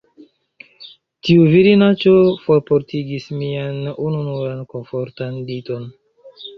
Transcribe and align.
Tiu 1.27 1.43
virinaĉo 1.57 2.15
forportigis 2.47 3.29
mian 3.45 3.79
ununuran 4.09 4.69
komfortan 4.77 5.43
liton. 5.55 5.91